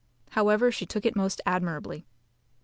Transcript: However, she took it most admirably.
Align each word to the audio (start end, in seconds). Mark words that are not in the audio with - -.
However, 0.31 0.71
she 0.71 0.87
took 0.87 1.05
it 1.05 1.15
most 1.15 1.41
admirably. 1.45 2.07